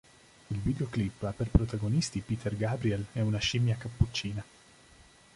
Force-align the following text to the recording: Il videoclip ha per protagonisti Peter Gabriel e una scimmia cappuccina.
Il 0.47 0.57
videoclip 0.57 1.21
ha 1.21 1.31
per 1.31 1.51
protagonisti 1.51 2.21
Peter 2.21 2.57
Gabriel 2.57 3.05
e 3.13 3.21
una 3.21 3.37
scimmia 3.37 3.75
cappuccina. 3.77 4.43